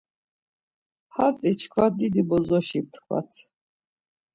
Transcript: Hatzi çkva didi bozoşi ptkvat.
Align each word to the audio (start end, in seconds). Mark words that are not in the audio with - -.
Hatzi 1.15 1.51
çkva 1.59 1.85
didi 1.97 2.21
bozoşi 2.29 2.79
ptkvat. 2.85 3.31